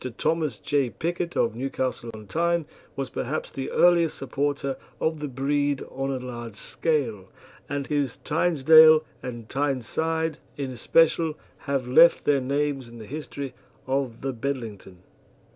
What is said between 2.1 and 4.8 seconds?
on Tyne, was perhaps the earliest supporter